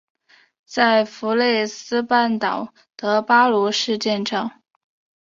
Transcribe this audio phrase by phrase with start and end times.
[0.65, 4.49] 在弗内斯半岛的巴罗市建造。